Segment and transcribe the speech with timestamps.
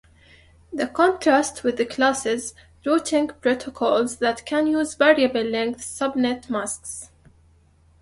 [0.73, 7.11] This contrasts with classless routing protocols that can use variable length subnet masks.